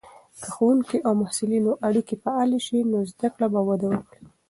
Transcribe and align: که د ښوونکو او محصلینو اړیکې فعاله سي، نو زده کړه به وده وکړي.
که 0.35 0.41
د 0.45 0.49
ښوونکو 0.53 0.95
او 1.07 1.13
محصلینو 1.21 1.71
اړیکې 1.87 2.15
فعاله 2.23 2.59
سي، 2.67 2.79
نو 2.91 2.97
زده 3.11 3.27
کړه 3.33 3.47
به 3.53 3.61
وده 3.67 3.87
وکړي. 3.93 4.21